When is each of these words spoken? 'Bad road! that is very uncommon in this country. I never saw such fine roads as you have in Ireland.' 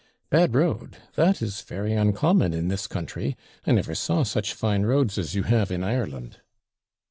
'Bad 0.31 0.55
road! 0.55 0.97
that 1.13 1.43
is 1.43 1.61
very 1.61 1.93
uncommon 1.93 2.55
in 2.55 2.69
this 2.69 2.87
country. 2.87 3.37
I 3.67 3.71
never 3.71 3.93
saw 3.93 4.23
such 4.23 4.53
fine 4.55 4.81
roads 4.81 5.19
as 5.19 5.35
you 5.35 5.43
have 5.43 5.69
in 5.69 5.83
Ireland.' 5.83 6.37